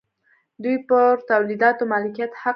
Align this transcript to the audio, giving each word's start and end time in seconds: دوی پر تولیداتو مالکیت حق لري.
دوی 0.63 0.77
پر 0.87 1.13
تولیداتو 1.29 1.83
مالکیت 1.91 2.31
حق 2.41 2.41
لري. 2.43 2.49